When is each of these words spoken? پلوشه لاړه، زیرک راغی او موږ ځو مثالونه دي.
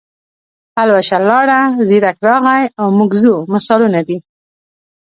پلوشه 0.73 1.17
لاړه، 1.29 1.59
زیرک 1.89 2.17
راغی 2.27 2.63
او 2.79 2.87
موږ 2.97 3.11
ځو 3.23 3.33
مثالونه 3.53 3.99
دي. 4.07 4.17